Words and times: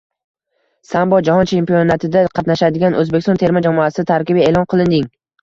Sambo: 0.91 1.19
Jahon 1.27 1.49
chempionatida 1.51 2.23
qatnashadigan 2.39 2.99
O‘zbekiston 3.03 3.41
terma 3.45 3.65
jamoasi 3.69 4.09
tarkibi 4.15 4.45
e’lon 4.49 4.69
qilinding 4.75 5.09